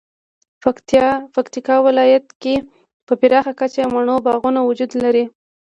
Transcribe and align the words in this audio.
پکتیکا 1.33 1.75
ولایت 1.87 2.25
کې 2.41 2.55
په 3.07 3.13
پراخه 3.19 3.53
کچه 3.59 3.83
مڼو 3.93 4.15
باغونه 4.25 4.59
وجود 4.63 4.91
لري 5.03 5.25